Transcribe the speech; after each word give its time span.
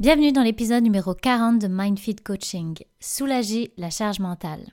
Bienvenue 0.00 0.32
dans 0.32 0.42
l'épisode 0.42 0.82
numéro 0.82 1.14
40 1.14 1.60
de 1.60 1.68
MindFit 1.68 2.16
Coaching. 2.16 2.76
Soulager 2.98 3.72
la 3.76 3.90
charge 3.90 4.18
mentale. 4.18 4.72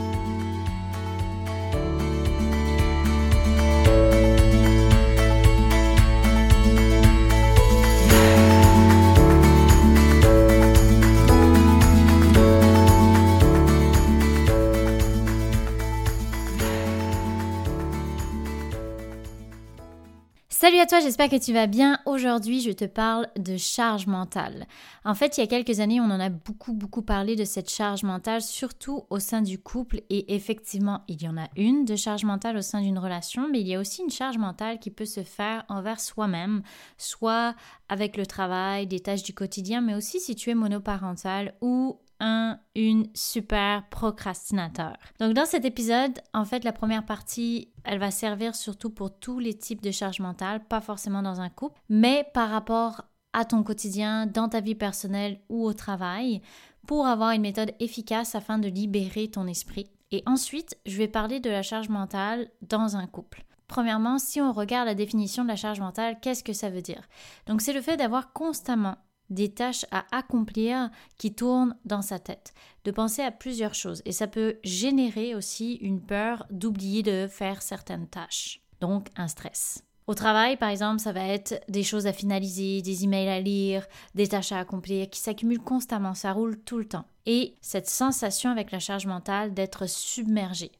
Salut 20.61 20.77
à 20.77 20.85
toi, 20.85 20.99
j'espère 20.99 21.27
que 21.27 21.43
tu 21.43 21.53
vas 21.53 21.65
bien. 21.65 21.97
Aujourd'hui, 22.05 22.61
je 22.61 22.69
te 22.69 22.85
parle 22.85 23.27
de 23.35 23.57
charge 23.57 24.05
mentale. 24.05 24.67
En 25.03 25.15
fait, 25.15 25.35
il 25.35 25.41
y 25.41 25.43
a 25.43 25.47
quelques 25.47 25.79
années, 25.79 25.99
on 25.99 26.03
en 26.03 26.19
a 26.19 26.29
beaucoup, 26.29 26.73
beaucoup 26.73 27.01
parlé 27.01 27.35
de 27.35 27.45
cette 27.45 27.71
charge 27.71 28.03
mentale, 28.03 28.43
surtout 28.43 29.05
au 29.09 29.17
sein 29.17 29.41
du 29.41 29.57
couple. 29.57 30.01
Et 30.11 30.35
effectivement, 30.35 31.01
il 31.07 31.23
y 31.23 31.27
en 31.27 31.35
a 31.35 31.47
une 31.57 31.83
de 31.83 31.95
charge 31.95 32.25
mentale 32.25 32.57
au 32.57 32.61
sein 32.61 32.79
d'une 32.79 32.99
relation, 32.99 33.47
mais 33.49 33.59
il 33.59 33.67
y 33.67 33.73
a 33.73 33.79
aussi 33.79 34.03
une 34.03 34.11
charge 34.11 34.37
mentale 34.37 34.77
qui 34.77 34.91
peut 34.91 35.05
se 35.05 35.23
faire 35.23 35.65
envers 35.67 35.99
soi-même, 35.99 36.61
soit 36.99 37.55
avec 37.89 38.15
le 38.15 38.27
travail, 38.27 38.85
des 38.85 38.99
tâches 38.99 39.23
du 39.23 39.33
quotidien, 39.33 39.81
mais 39.81 39.95
aussi 39.95 40.19
si 40.19 40.35
tu 40.35 40.51
es 40.51 40.55
monoparental 40.55 41.55
ou 41.61 41.97
un, 42.21 42.59
une 42.75 43.07
super 43.13 43.89
procrastinateur. 43.89 44.95
Donc 45.19 45.33
dans 45.33 45.45
cet 45.45 45.65
épisode, 45.65 46.21
en 46.33 46.45
fait, 46.45 46.63
la 46.63 46.71
première 46.71 47.05
partie, 47.05 47.73
elle 47.83 47.99
va 47.99 48.11
servir 48.11 48.55
surtout 48.55 48.91
pour 48.91 49.19
tous 49.19 49.39
les 49.39 49.55
types 49.55 49.81
de 49.81 49.91
charge 49.91 50.19
mentale, 50.19 50.63
pas 50.65 50.79
forcément 50.81 51.21
dans 51.21 51.41
un 51.41 51.49
couple, 51.49 51.81
mais 51.89 52.25
par 52.33 52.49
rapport 52.49 53.01
à 53.33 53.43
ton 53.43 53.63
quotidien, 53.63 54.27
dans 54.27 54.49
ta 54.49 54.61
vie 54.61 54.75
personnelle 54.75 55.41
ou 55.49 55.65
au 55.65 55.73
travail, 55.73 56.41
pour 56.87 57.07
avoir 57.07 57.31
une 57.31 57.41
méthode 57.41 57.73
efficace 57.79 58.35
afin 58.35 58.59
de 58.59 58.67
libérer 58.67 59.29
ton 59.29 59.47
esprit. 59.47 59.89
Et 60.11 60.23
ensuite, 60.25 60.77
je 60.85 60.97
vais 60.97 61.07
parler 61.07 61.39
de 61.39 61.49
la 61.49 61.63
charge 61.63 61.89
mentale 61.89 62.49
dans 62.61 62.97
un 62.97 63.07
couple. 63.07 63.45
Premièrement, 63.67 64.19
si 64.19 64.41
on 64.41 64.51
regarde 64.51 64.87
la 64.87 64.95
définition 64.95 65.43
de 65.43 65.47
la 65.47 65.55
charge 65.55 65.79
mentale, 65.79 66.17
qu'est-ce 66.21 66.43
que 66.43 66.51
ça 66.53 66.69
veut 66.69 66.81
dire? 66.81 67.07
Donc 67.47 67.61
c'est 67.61 67.71
le 67.71 67.81
fait 67.81 67.95
d'avoir 67.95 68.33
constamment 68.33 68.97
des 69.31 69.51
tâches 69.51 69.85
à 69.89 70.05
accomplir 70.11 70.91
qui 71.17 71.33
tournent 71.33 71.75
dans 71.85 72.03
sa 72.03 72.19
tête, 72.19 72.53
de 72.83 72.91
penser 72.91 73.23
à 73.23 73.31
plusieurs 73.31 73.73
choses. 73.73 74.01
Et 74.05 74.11
ça 74.11 74.27
peut 74.27 74.57
générer 74.63 75.33
aussi 75.33 75.75
une 75.75 76.01
peur 76.01 76.45
d'oublier 76.51 77.01
de 77.01 77.27
faire 77.27 77.61
certaines 77.61 78.07
tâches, 78.07 78.61
donc 78.79 79.07
un 79.15 79.27
stress. 79.27 79.83
Au 80.07 80.13
travail, 80.13 80.57
par 80.57 80.69
exemple, 80.69 80.99
ça 80.99 81.13
va 81.13 81.25
être 81.25 81.63
des 81.69 81.83
choses 81.83 82.05
à 82.05 82.13
finaliser, 82.13 82.81
des 82.81 83.03
emails 83.05 83.29
à 83.29 83.39
lire, 83.39 83.87
des 84.13 84.27
tâches 84.27 84.51
à 84.51 84.59
accomplir 84.59 85.09
qui 85.09 85.19
s'accumulent 85.19 85.63
constamment, 85.63 86.13
ça 86.13 86.33
roule 86.33 86.59
tout 86.59 86.77
le 86.77 86.87
temps. 86.87 87.05
Et 87.25 87.55
cette 87.61 87.89
sensation 87.89 88.49
avec 88.49 88.71
la 88.71 88.79
charge 88.79 89.05
mentale 89.05 89.53
d'être 89.53 89.87
submergé, 89.87 90.71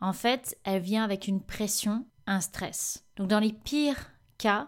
en 0.00 0.12
fait, 0.12 0.58
elle 0.64 0.82
vient 0.82 1.04
avec 1.04 1.28
une 1.28 1.40
pression, 1.40 2.04
un 2.26 2.40
stress. 2.40 3.04
Donc 3.16 3.28
dans 3.28 3.38
les 3.38 3.52
pires 3.52 4.10
cas, 4.38 4.66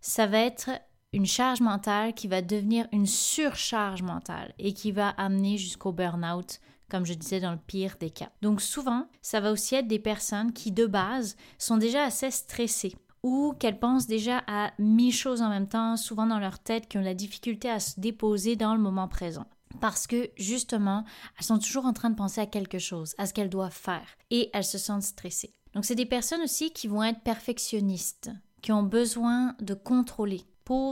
ça 0.00 0.26
va 0.26 0.38
être 0.38 0.70
une 1.12 1.26
charge 1.26 1.60
mentale 1.60 2.14
qui 2.14 2.28
va 2.28 2.42
devenir 2.42 2.86
une 2.92 3.06
surcharge 3.06 4.02
mentale 4.02 4.54
et 4.58 4.72
qui 4.72 4.92
va 4.92 5.08
amener 5.10 5.58
jusqu'au 5.58 5.92
burn-out, 5.92 6.60
comme 6.88 7.04
je 7.04 7.14
disais 7.14 7.40
dans 7.40 7.52
le 7.52 7.58
pire 7.58 7.96
des 7.98 8.10
cas. 8.10 8.30
Donc 8.42 8.60
souvent, 8.60 9.06
ça 9.22 9.40
va 9.40 9.52
aussi 9.52 9.74
être 9.74 9.88
des 9.88 9.98
personnes 9.98 10.52
qui 10.52 10.70
de 10.70 10.86
base 10.86 11.36
sont 11.58 11.78
déjà 11.78 12.04
assez 12.04 12.30
stressées 12.30 12.94
ou 13.22 13.54
qu'elles 13.58 13.78
pensent 13.78 14.06
déjà 14.06 14.42
à 14.46 14.72
mille 14.78 15.12
choses 15.12 15.42
en 15.42 15.50
même 15.50 15.68
temps, 15.68 15.96
souvent 15.96 16.26
dans 16.26 16.38
leur 16.38 16.58
tête, 16.58 16.88
qui 16.88 16.96
ont 16.96 17.02
la 17.02 17.14
difficulté 17.14 17.68
à 17.68 17.80
se 17.80 18.00
déposer 18.00 18.56
dans 18.56 18.74
le 18.74 18.80
moment 18.80 19.08
présent. 19.08 19.46
Parce 19.80 20.06
que 20.06 20.30
justement, 20.36 21.04
elles 21.38 21.44
sont 21.44 21.58
toujours 21.58 21.84
en 21.84 21.92
train 21.92 22.10
de 22.10 22.16
penser 22.16 22.40
à 22.40 22.46
quelque 22.46 22.78
chose, 22.78 23.14
à 23.18 23.26
ce 23.26 23.34
qu'elles 23.34 23.50
doivent 23.50 23.72
faire, 23.72 24.06
et 24.30 24.50
elles 24.52 24.64
se 24.64 24.78
sentent 24.78 25.02
stressées. 25.02 25.54
Donc 25.74 25.84
c'est 25.84 25.94
des 25.94 26.06
personnes 26.06 26.42
aussi 26.42 26.72
qui 26.72 26.88
vont 26.88 27.02
être 27.02 27.20
perfectionnistes, 27.20 28.30
qui 28.62 28.72
ont 28.72 28.82
besoin 28.82 29.54
de 29.60 29.74
contrôler, 29.74 30.42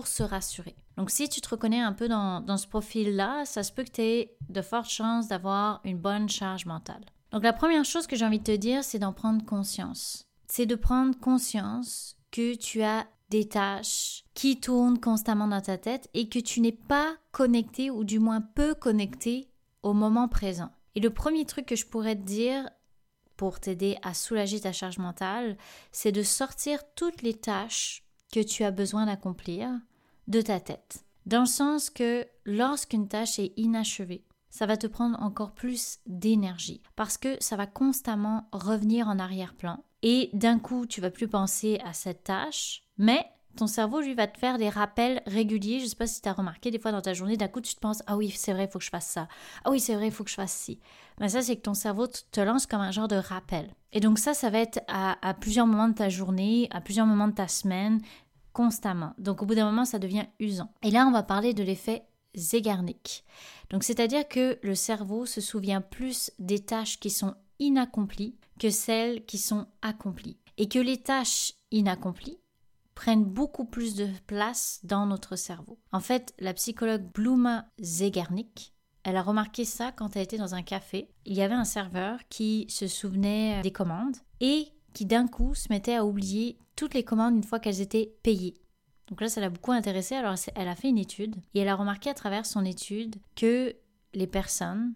se 0.05 0.22
rassurer. 0.22 0.77
Donc 0.97 1.11
si 1.11 1.28
tu 1.28 1.41
te 1.41 1.49
reconnais 1.49 1.81
un 1.81 1.93
peu 1.93 2.09
dans, 2.09 2.56
ce 2.56 2.66
profil-là, 2.66 3.44
ça 3.44 3.62
se 3.62 3.72
peut 3.72 3.84
que 3.84 3.91
tu 3.91 4.03
aies 4.03 4.37
de 4.49 4.62
fortes 4.62 4.91
chances 4.91 5.28
d'avoir 5.28 5.81
une 5.84 5.99
bonne 5.99 6.28
charge 6.28 6.66
mentale. 6.66 7.05
Donc 7.31 7.44
la 7.44 7.53
première 7.53 7.84
chose 7.84 8.06
que 8.06 8.17
j'ai 8.17 8.25
envie 8.25 8.41
de 8.41 8.44
te 8.44 8.56
dire, 8.56 8.83
c'est 8.83 8.99
d'en 8.99 9.12
prendre 9.12 9.44
conscience. 9.44 10.27
C'est 10.49 10.67
de 10.67 10.75
prendre 10.75 11.19
conscience 11.19 12.17
que 12.31 12.55
tu 12.56 12.83
as 12.83 13.06
des 13.31 13.47
tâches 13.47 14.25
qui 14.34 14.59
tournent 14.59 14.99
constamment 14.99 15.47
dans 15.47 15.61
ta 15.61 15.77
tête 15.77 16.09
et 16.15 16.28
que 16.28 16.38
tu 16.38 16.61
n'es 16.61 16.72
pas 16.72 17.15
connecté 17.31 17.91
ou 17.91 18.05
du 18.05 18.19
moins 18.19 18.41
peu 18.41 18.75
connecté 18.75 19.50
au 19.83 19.93
moment 19.93 20.28
présent. 20.28 20.71
Et 20.94 21.00
le 21.00 21.11
premier 21.11 21.44
truc 21.44 21.67
que 21.67 21.77
je 21.77 21.87
pourrais 21.87 22.17
te 22.17 22.22
dire 22.22 22.69
pour 23.37 23.61
t'aider 23.61 23.99
à 24.03 24.15
soulager 24.15 24.61
ta 24.61 24.72
charge 24.72 24.99
mentale, 24.99 25.56
c'est 25.93 26.11
de 26.11 26.25
sortir 26.25 26.81
toutes 26.97 27.22
les 27.22 27.34
tâches 27.34 28.03
que 28.33 28.41
tu 28.41 28.65
as 28.65 28.71
besoin 28.71 29.06
d'accomplir 29.06 29.71
de 30.27 30.41
ta 30.41 30.61
tête. 30.61 31.05
Dans 31.27 31.41
le 31.41 31.47
sens 31.47 31.91
que 31.91 32.27
lorsqu'une 32.44 33.09
tâche 33.09 33.39
est 33.39 33.53
inachevée, 33.56 34.25
ça 34.50 34.66
va 34.66 34.77
te 34.77 34.87
prendre 34.87 35.21
encore 35.22 35.53
plus 35.53 35.99
d'énergie 36.06 36.83
parce 36.97 37.19
que 37.19 37.37
ça 37.41 37.56
va 37.56 37.67
constamment 37.67 38.49
revenir 38.53 39.09
en 39.09 39.19
arrière-plan 39.19 39.84
et 40.03 40.31
d'un 40.33 40.59
coup 40.59 40.87
tu 40.87 41.00
vas 41.00 41.11
plus 41.11 41.28
penser 41.28 41.81
à 41.84 41.93
cette 41.93 42.25
tâche, 42.25 42.83
mais 42.97 43.27
ton 43.58 43.66
cerveau 43.66 44.00
lui 44.00 44.14
va 44.14 44.28
te 44.28 44.38
faire 44.38 44.56
des 44.56 44.69
rappels 44.69 45.20
réguliers. 45.26 45.80
Je 45.80 45.86
sais 45.86 45.96
pas 45.96 46.06
si 46.06 46.22
tu 46.22 46.28
as 46.28 46.32
remarqué 46.32 46.70
des 46.70 46.78
fois 46.78 46.92
dans 46.92 47.02
ta 47.02 47.12
journée, 47.12 47.36
d'un 47.36 47.48
coup 47.48 47.60
tu 47.60 47.74
te 47.74 47.80
penses 47.80 48.02
ah 48.06 48.16
oui 48.16 48.30
c'est 48.30 48.52
vrai 48.52 48.64
il 48.64 48.70
faut 48.70 48.78
que 48.78 48.84
je 48.84 48.91
fasse 48.91 49.08
ça, 49.08 49.26
ah 49.64 49.70
oui 49.70 49.80
c'est 49.80 49.94
vrai 49.94 50.06
il 50.06 50.12
faut 50.12 50.22
que 50.22 50.30
je 50.30 50.36
fasse 50.36 50.52
ci. 50.52 50.78
Mais 51.20 51.28
ça 51.28 51.42
c'est 51.42 51.56
que 51.56 51.62
ton 51.62 51.74
cerveau 51.74 52.06
te 52.06 52.41
lance 52.41 52.66
comme 52.66 52.80
un 52.80 52.92
genre 52.92 53.08
de 53.08 53.16
rappel. 53.16 53.69
Et 53.92 53.98
donc 53.98 54.20
ça 54.20 54.32
ça 54.32 54.48
va 54.48 54.60
être 54.60 54.80
à, 54.86 55.34
plusieurs 55.34 55.66
moments 55.66 55.88
de 55.88 55.94
ta 55.94 56.08
journée, 56.08 56.69
à 56.70 56.80
plusieurs 56.80 57.06
moments 57.06 57.26
de 57.26 57.34
ta 57.34 57.48
semaine, 57.48 58.00
constamment. 58.52 59.14
Donc 59.19 59.42
au 59.42 59.46
bout 59.46 59.56
d'un 59.56 59.66
moment, 59.66 59.84
ça 59.84 59.98
devient 59.98 60.26
usant. 60.38 60.72
Et 60.82 60.92
là, 60.92 61.06
on 61.08 61.10
va 61.12 61.25
parler 61.25 61.52
de 61.52 61.64
l'effet 61.64 62.04
Zeigarnik. 62.36 63.25
Donc 63.70 63.82
c'est-à-dire 63.82 64.28
que 64.28 64.58
le 64.62 64.76
cerveau 64.76 65.26
se 65.26 65.40
souvient 65.40 65.80
plus 65.80 66.30
des 66.38 66.60
tâches 66.60 67.00
qui 67.00 67.10
sont 67.10 67.34
inaccomplies 67.58 68.36
que 68.60 68.70
celles 68.70 69.25
qui 69.26 69.38
sont 69.38 69.66
accomplies. 69.82 70.36
Et 70.58 70.69
que 70.69 70.78
les 70.78 70.98
tâches 70.98 71.54
inaccomplies 71.70 72.38
prennent 72.98 73.25
beaucoup 73.25 73.64
plus 73.64 73.94
de 73.94 74.09
place 74.26 74.81
dans 74.82 75.06
notre 75.06 75.36
cerveau. 75.36 75.78
En 75.92 76.00
fait, 76.00 76.34
la 76.41 76.53
psychologue 76.53 77.12
Bluma 77.14 77.69
Zeigarnik, 77.81 78.75
elle 79.04 79.14
a 79.14 79.22
remarqué 79.22 79.64
ça 79.64 79.92
quand 79.92 80.16
elle 80.16 80.25
était 80.25 80.36
dans 80.36 80.56
un 80.56 80.62
café. 80.62 81.08
Il 81.25 81.34
y 81.34 81.42
avait 81.42 81.54
un 81.54 81.64
serveur 81.64 82.19
qui 82.28 82.66
se 82.69 82.88
souvenait 82.88 83.62
des 83.62 83.70
commandes 83.70 84.16
et 84.41 84.66
qui 84.94 85.06
d'un 85.06 85.28
coup 85.28 85.54
se 85.54 85.69
mettait 85.70 85.94
à 85.94 86.04
oublier 86.04 86.58
toutes 86.75 86.94
les 86.94 87.04
commandes 87.04 87.37
une 87.37 87.44
fois 87.44 87.60
qu'elles 87.60 87.81
étaient 87.81 88.16
payées. 88.25 88.54
Donc 89.06 89.20
là, 89.20 89.28
ça 89.28 89.41
l'a 89.41 89.48
beaucoup 89.48 89.70
intéressée. 89.70 90.16
Alors, 90.16 90.34
elle 90.56 90.69
a 90.69 90.75
fait 90.75 90.88
une 90.88 90.98
étude 90.98 91.37
et 91.54 91.60
elle 91.60 91.69
a 91.69 91.76
remarqué 91.76 92.10
à 92.10 92.14
travers 92.14 92.47
son 92.47 92.64
étude 92.64 93.14
que 93.37 93.76
les 94.12 94.26
personnes 94.26 94.94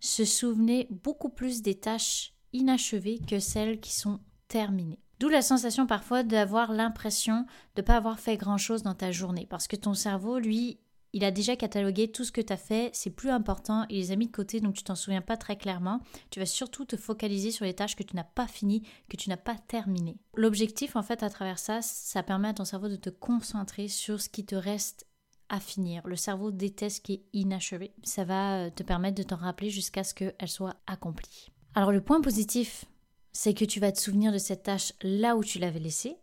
se 0.00 0.26
souvenaient 0.26 0.86
beaucoup 0.90 1.30
plus 1.30 1.62
des 1.62 1.76
tâches 1.76 2.34
inachevées 2.52 3.20
que 3.26 3.38
celles 3.38 3.80
qui 3.80 3.94
sont 3.94 4.20
terminées. 4.48 5.00
D'où 5.20 5.28
la 5.28 5.42
sensation 5.42 5.86
parfois 5.86 6.22
d'avoir 6.22 6.72
l'impression 6.72 7.46
de 7.74 7.82
ne 7.82 7.86
pas 7.86 7.96
avoir 7.96 8.20
fait 8.20 8.36
grand-chose 8.36 8.82
dans 8.82 8.94
ta 8.94 9.10
journée, 9.10 9.46
parce 9.48 9.66
que 9.66 9.76
ton 9.76 9.94
cerveau, 9.94 10.38
lui, 10.38 10.78
il 11.12 11.24
a 11.24 11.30
déjà 11.30 11.56
catalogué 11.56 12.10
tout 12.10 12.24
ce 12.24 12.32
que 12.32 12.40
tu 12.40 12.52
as 12.52 12.58
fait, 12.58 12.90
c'est 12.92 13.10
plus 13.10 13.30
important, 13.30 13.86
il 13.88 13.96
les 13.96 14.12
a 14.12 14.16
mis 14.16 14.26
de 14.26 14.32
côté, 14.32 14.60
donc 14.60 14.74
tu 14.74 14.82
t'en 14.82 14.94
souviens 14.94 15.22
pas 15.22 15.36
très 15.36 15.56
clairement. 15.56 16.00
Tu 16.30 16.38
vas 16.38 16.46
surtout 16.46 16.84
te 16.84 16.96
focaliser 16.96 17.50
sur 17.50 17.64
les 17.64 17.74
tâches 17.74 17.96
que 17.96 18.02
tu 18.02 18.14
n'as 18.14 18.24
pas 18.24 18.46
finies, 18.46 18.82
que 19.08 19.16
tu 19.16 19.28
n'as 19.28 19.38
pas 19.38 19.56
terminées. 19.56 20.18
L'objectif, 20.34 20.96
en 20.96 21.02
fait, 21.02 21.22
à 21.22 21.30
travers 21.30 21.58
ça, 21.58 21.80
ça 21.82 22.22
permet 22.22 22.48
à 22.48 22.54
ton 22.54 22.64
cerveau 22.64 22.88
de 22.88 22.96
te 22.96 23.10
concentrer 23.10 23.88
sur 23.88 24.20
ce 24.20 24.28
qui 24.28 24.44
te 24.44 24.54
reste 24.54 25.06
à 25.48 25.60
finir. 25.60 26.06
Le 26.06 26.16
cerveau 26.16 26.50
déteste 26.50 26.96
ce 26.96 27.00
qui 27.00 27.12
est 27.14 27.24
inachevé. 27.32 27.94
Ça 28.02 28.24
va 28.24 28.58
euh, 28.58 28.70
te 28.70 28.82
permettre 28.82 29.16
de 29.16 29.22
t'en 29.22 29.36
rappeler 29.36 29.70
jusqu'à 29.70 30.04
ce 30.04 30.12
qu'elle 30.12 30.48
soit 30.48 30.76
accomplie. 30.86 31.48
Alors 31.74 31.90
le 31.90 32.02
point 32.02 32.20
positif, 32.20 32.84
c'est 33.32 33.54
que 33.54 33.64
tu 33.64 33.80
vas 33.80 33.92
te 33.92 34.00
souvenir 34.00 34.32
de 34.32 34.38
cette 34.38 34.64
tâche 34.64 34.92
là 35.02 35.36
où 35.36 35.44
tu 35.44 35.58
l'avais 35.58 35.78
laissée, 35.78 36.16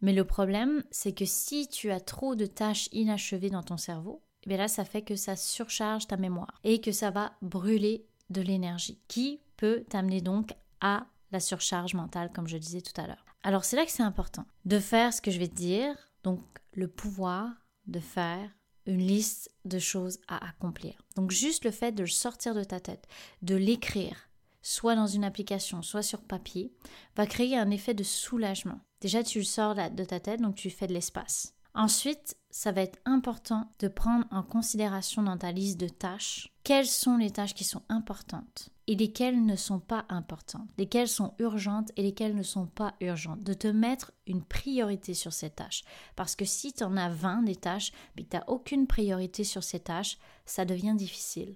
mais 0.00 0.12
le 0.12 0.24
problème, 0.24 0.84
c'est 0.90 1.12
que 1.12 1.24
si 1.24 1.68
tu 1.68 1.90
as 1.90 2.00
trop 2.00 2.36
de 2.36 2.46
tâches 2.46 2.88
inachevées 2.92 3.50
dans 3.50 3.62
ton 3.62 3.76
cerveau, 3.76 4.22
et 4.44 4.48
bien 4.48 4.58
là, 4.58 4.68
ça 4.68 4.84
fait 4.84 5.02
que 5.02 5.16
ça 5.16 5.36
surcharge 5.36 6.06
ta 6.06 6.16
mémoire 6.16 6.60
et 6.62 6.80
que 6.80 6.92
ça 6.92 7.10
va 7.10 7.32
brûler 7.42 8.06
de 8.30 8.40
l'énergie 8.40 9.00
qui 9.08 9.40
peut 9.56 9.84
t'amener 9.88 10.20
donc 10.20 10.54
à 10.80 11.06
la 11.32 11.40
surcharge 11.40 11.94
mentale, 11.94 12.30
comme 12.32 12.46
je 12.46 12.56
disais 12.56 12.80
tout 12.80 12.98
à 13.00 13.06
l'heure. 13.06 13.24
Alors 13.42 13.64
c'est 13.64 13.76
là 13.76 13.84
que 13.84 13.90
c'est 13.90 14.02
important 14.02 14.46
de 14.64 14.78
faire 14.78 15.12
ce 15.12 15.20
que 15.20 15.30
je 15.30 15.38
vais 15.38 15.48
te 15.48 15.54
dire, 15.54 15.94
donc 16.22 16.40
le 16.72 16.88
pouvoir 16.88 17.50
de 17.86 18.00
faire 18.00 18.50
une 18.86 19.06
liste 19.06 19.50
de 19.64 19.78
choses 19.78 20.18
à 20.28 20.48
accomplir. 20.48 20.94
Donc 21.16 21.30
juste 21.30 21.64
le 21.64 21.70
fait 21.70 21.92
de 21.92 22.02
le 22.02 22.08
sortir 22.08 22.54
de 22.54 22.64
ta 22.64 22.80
tête, 22.80 23.06
de 23.42 23.54
l'écrire, 23.54 24.27
soit 24.62 24.96
dans 24.96 25.06
une 25.06 25.24
application, 25.24 25.82
soit 25.82 26.02
sur 26.02 26.22
papier, 26.22 26.72
va 27.16 27.26
créer 27.26 27.56
un 27.56 27.70
effet 27.70 27.94
de 27.94 28.04
soulagement. 28.04 28.80
Déjà, 29.00 29.22
tu 29.22 29.38
le 29.38 29.44
sors 29.44 29.74
de 29.74 30.04
ta 30.04 30.20
tête, 30.20 30.40
donc 30.40 30.56
tu 30.56 30.70
fais 30.70 30.86
de 30.86 30.94
l'espace. 30.94 31.54
Ensuite, 31.74 32.36
ça 32.50 32.72
va 32.72 32.82
être 32.82 32.98
important 33.04 33.70
de 33.78 33.88
prendre 33.88 34.26
en 34.30 34.42
considération 34.42 35.22
dans 35.22 35.36
ta 35.36 35.52
liste 35.52 35.78
de 35.78 35.88
tâches 35.88 36.52
quelles 36.64 36.86
sont 36.86 37.16
les 37.16 37.30
tâches 37.30 37.54
qui 37.54 37.64
sont 37.64 37.82
importantes 37.88 38.70
et 38.88 38.96
lesquelles 38.96 39.44
ne 39.44 39.54
sont 39.54 39.78
pas 39.78 40.04
importantes, 40.08 40.68
lesquelles 40.76 41.08
sont 41.08 41.34
urgentes 41.38 41.92
et 41.96 42.02
lesquelles 42.02 42.34
ne 42.34 42.42
sont 42.42 42.66
pas 42.66 42.94
urgentes. 43.00 43.42
De 43.42 43.52
te 43.52 43.68
mettre 43.68 44.12
une 44.26 44.42
priorité 44.42 45.14
sur 45.14 45.32
ces 45.32 45.50
tâches. 45.50 45.84
Parce 46.16 46.34
que 46.34 46.44
si 46.44 46.72
tu 46.72 46.82
en 46.84 46.96
as 46.96 47.10
20 47.10 47.42
des 47.42 47.56
tâches, 47.56 47.92
mais 48.16 48.24
tu 48.24 48.36
n'as 48.36 48.44
aucune 48.48 48.86
priorité 48.86 49.44
sur 49.44 49.62
ces 49.62 49.80
tâches, 49.80 50.18
ça 50.46 50.64
devient 50.64 50.94
difficile. 50.96 51.54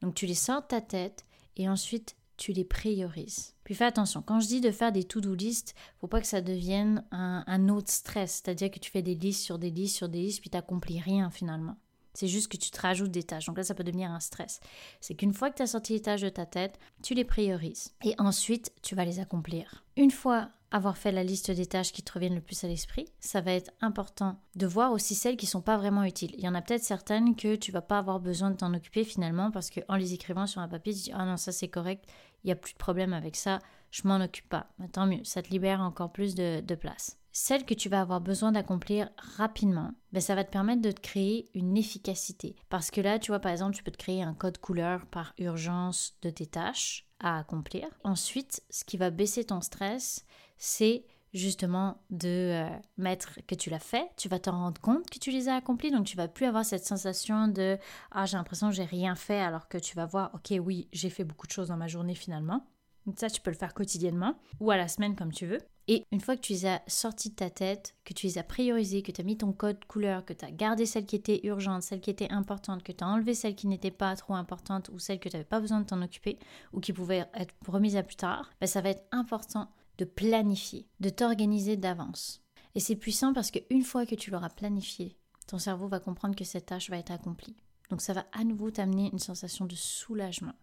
Donc 0.00 0.14
tu 0.14 0.26
les 0.26 0.34
sors 0.34 0.62
de 0.62 0.66
ta 0.66 0.80
tête 0.80 1.24
et 1.56 1.68
ensuite 1.68 2.16
tu 2.42 2.52
les 2.52 2.64
priorises. 2.64 3.54
Puis 3.62 3.76
fais 3.76 3.84
attention, 3.84 4.20
quand 4.20 4.40
je 4.40 4.48
dis 4.48 4.60
de 4.60 4.72
faire 4.72 4.90
des 4.90 5.04
to-do 5.04 5.32
list, 5.32 5.76
faut 6.00 6.08
pas 6.08 6.20
que 6.20 6.26
ça 6.26 6.40
devienne 6.40 7.04
un, 7.12 7.68
autre 7.68 7.90
stress, 7.90 8.42
c'est-à-dire 8.42 8.68
que 8.68 8.80
tu 8.80 8.90
fais 8.90 9.02
des 9.02 9.14
listes 9.14 9.42
sur 9.42 9.60
des 9.60 9.70
listes 9.70 9.94
sur 9.94 10.08
des 10.08 10.22
listes, 10.22 10.40
puis 10.40 10.50
tu 10.50 10.56
n'accomplis 10.56 10.98
rien 10.98 11.30
finalement. 11.30 11.76
C'est 12.14 12.26
juste 12.26 12.50
que 12.50 12.56
tu 12.56 12.72
te 12.72 12.80
rajoutes 12.80 13.12
des 13.12 13.22
tâches. 13.22 13.46
Donc 13.46 13.56
là, 13.56 13.62
ça 13.62 13.74
peut 13.74 13.84
devenir 13.84 14.10
un 14.10 14.18
stress. 14.18 14.60
C'est 15.00 15.14
qu'une 15.14 15.32
fois 15.32 15.50
que 15.50 15.56
tu 15.56 15.62
as 15.62 15.68
sorti 15.68 15.92
les 15.92 16.02
tâches 16.02 16.20
de 16.20 16.28
ta 16.28 16.44
tête, 16.44 16.78
tu 17.02 17.14
les 17.14 17.24
priorises. 17.24 17.94
Et 18.04 18.14
ensuite, 18.18 18.72
tu 18.82 18.96
vas 18.96 19.04
les 19.04 19.20
accomplir. 19.20 19.84
Une 19.96 20.10
fois 20.10 20.50
avoir 20.72 20.96
fait 20.96 21.12
la 21.12 21.22
liste 21.22 21.50
des 21.50 21.66
tâches 21.66 21.92
qui 21.92 22.02
te 22.02 22.12
reviennent 22.12 22.34
le 22.34 22.40
plus 22.40 22.64
à 22.64 22.68
l'esprit, 22.68 23.06
ça 23.20 23.40
va 23.40 23.52
être 23.52 23.70
important 23.80 24.40
de 24.56 24.66
voir 24.66 24.92
aussi 24.92 25.14
celles 25.14 25.36
qui 25.36 25.46
sont 25.46 25.60
pas 25.60 25.76
vraiment 25.76 26.04
utiles. 26.04 26.32
Il 26.36 26.42
y 26.42 26.48
en 26.48 26.54
a 26.54 26.62
peut-être 26.62 26.82
certaines 26.82 27.36
que 27.36 27.54
tu 27.56 27.70
vas 27.70 27.82
pas 27.82 27.98
avoir 27.98 28.20
besoin 28.20 28.50
de 28.50 28.56
t'en 28.56 28.74
occuper 28.74 29.04
finalement 29.04 29.50
parce 29.50 29.70
qu'en 29.70 29.96
les 29.96 30.14
écrivant 30.14 30.46
sur 30.46 30.60
un 30.60 30.68
papier, 30.68 30.94
tu 30.94 31.00
dis 31.00 31.12
ah 31.14 31.24
non 31.26 31.36
ça 31.36 31.52
c'est 31.52 31.68
correct, 31.68 32.04
il 32.42 32.48
n'y 32.48 32.52
a 32.52 32.56
plus 32.56 32.72
de 32.72 32.78
problème 32.78 33.12
avec 33.12 33.36
ça, 33.36 33.60
je 33.90 34.08
m'en 34.08 34.20
occupe 34.20 34.48
pas. 34.48 34.66
Mais 34.78 34.88
tant 34.88 35.06
mieux, 35.06 35.22
ça 35.24 35.42
te 35.42 35.50
libère 35.50 35.80
encore 35.80 36.10
plus 36.10 36.34
de, 36.34 36.74
place. 36.74 37.18
Celles 37.32 37.64
que 37.64 37.72
tu 37.72 37.88
vas 37.88 38.02
avoir 38.02 38.20
besoin 38.20 38.52
d'accomplir 38.52 39.08
rapidement, 39.16 39.92
ben 40.12 40.20
ça 40.20 40.34
va 40.34 40.44
te 40.44 40.50
permettre 40.50 40.82
de 40.82 40.92
te 40.92 41.00
créer 41.00 41.50
une 41.54 41.78
efficacité. 41.78 42.56
Parce 42.68 42.90
que 42.90 43.00
là, 43.00 43.18
tu 43.18 43.30
vois, 43.30 43.40
par 43.40 43.52
exemple, 43.52 43.74
tu 43.74 43.82
peux 43.82 43.90
te 43.90 43.96
créer 43.96 44.22
un 44.22 44.34
code 44.34 44.58
couleur 44.58 45.06
par 45.06 45.32
urgence 45.38 46.14
de 46.20 46.28
tes 46.28 46.46
tâches 46.46 47.08
à 47.20 47.38
accomplir. 47.38 47.86
Ensuite, 48.04 48.62
ce 48.68 48.84
qui 48.84 48.98
va 48.98 49.10
baisser 49.10 49.44
ton 49.44 49.62
stress, 49.62 50.26
c'est 50.58 51.06
justement 51.32 52.02
de 52.10 52.28
euh, 52.68 52.78
mettre 52.98 53.38
que 53.46 53.54
tu 53.54 53.70
l'as 53.70 53.78
fait, 53.78 54.10
tu 54.18 54.28
vas 54.28 54.38
te 54.38 54.50
rendre 54.50 54.78
compte 54.80 55.08
que 55.08 55.18
tu 55.18 55.30
les 55.30 55.48
as 55.48 55.54
accomplis, 55.56 55.90
donc 55.90 56.04
tu 56.04 56.16
vas 56.16 56.28
plus 56.28 56.44
avoir 56.44 56.66
cette 56.66 56.84
sensation 56.84 57.48
de 57.48 57.78
ah 58.10 58.26
j'ai 58.26 58.36
l'impression 58.36 58.68
que 58.68 58.74
j'ai 58.74 58.84
rien 58.84 59.14
fait 59.14 59.40
alors 59.40 59.68
que 59.68 59.78
tu 59.78 59.96
vas 59.96 60.04
voir 60.04 60.30
ok 60.34 60.52
oui 60.62 60.88
j'ai 60.92 61.08
fait 61.08 61.24
beaucoup 61.24 61.46
de 61.46 61.52
choses 61.52 61.68
dans 61.68 61.78
ma 61.78 61.88
journée 61.88 62.14
finalement. 62.14 62.66
Donc 63.06 63.18
ça 63.18 63.30
tu 63.30 63.40
peux 63.40 63.50
le 63.50 63.56
faire 63.56 63.72
quotidiennement 63.72 64.34
ou 64.60 64.70
à 64.70 64.76
la 64.76 64.88
semaine 64.88 65.16
comme 65.16 65.32
tu 65.32 65.46
veux. 65.46 65.60
Et 65.88 66.06
une 66.12 66.20
fois 66.20 66.36
que 66.36 66.42
tu 66.42 66.52
les 66.52 66.66
as 66.66 66.80
sortis 66.86 67.30
de 67.30 67.34
ta 67.34 67.50
tête, 67.50 67.96
que 68.04 68.14
tu 68.14 68.26
les 68.26 68.38
as 68.38 68.44
priorisés, 68.44 69.02
que 69.02 69.10
tu 69.10 69.20
as 69.20 69.24
mis 69.24 69.36
ton 69.36 69.52
code 69.52 69.84
couleur, 69.86 70.24
que 70.24 70.32
tu 70.32 70.44
as 70.44 70.50
gardé 70.50 70.86
celles 70.86 71.06
qui 71.06 71.16
étaient 71.16 71.40
urgentes, 71.44 71.82
celles 71.82 72.00
qui 72.00 72.10
étaient 72.10 72.30
importantes, 72.30 72.84
que 72.84 72.92
tu 72.92 73.02
as 73.02 73.08
enlevé 73.08 73.34
celles 73.34 73.56
qui 73.56 73.66
n'étaient 73.66 73.90
pas 73.90 74.14
trop 74.14 74.34
importantes 74.34 74.90
ou 74.90 74.98
celles 74.98 75.18
que 75.18 75.28
tu 75.28 75.36
n'avais 75.36 75.48
pas 75.48 75.60
besoin 75.60 75.80
de 75.80 75.86
t'en 75.86 76.02
occuper 76.02 76.38
ou 76.72 76.80
qui 76.80 76.92
pouvaient 76.92 77.26
être 77.34 77.54
remises 77.66 77.96
à 77.96 78.04
plus 78.04 78.16
tard, 78.16 78.50
ben 78.60 78.66
ça 78.66 78.80
va 78.80 78.90
être 78.90 79.04
important 79.10 79.68
de 79.98 80.04
planifier, 80.04 80.86
de 81.00 81.08
t'organiser 81.08 81.76
d'avance. 81.76 82.42
Et 82.74 82.80
c'est 82.80 82.96
puissant 82.96 83.32
parce 83.32 83.50
qu'une 83.50 83.82
fois 83.82 84.06
que 84.06 84.14
tu 84.14 84.30
l'auras 84.30 84.50
planifié, 84.50 85.16
ton 85.46 85.58
cerveau 85.58 85.88
va 85.88 86.00
comprendre 86.00 86.36
que 86.36 86.44
cette 86.44 86.66
tâche 86.66 86.90
va 86.90 86.98
être 86.98 87.10
accomplie. 87.10 87.56
Donc 87.90 88.00
ça 88.00 88.12
va 88.12 88.24
à 88.32 88.44
nouveau 88.44 88.70
t'amener 88.70 89.10
une 89.12 89.18
sensation 89.18 89.66
de 89.66 89.74
soulagement. 89.74 90.54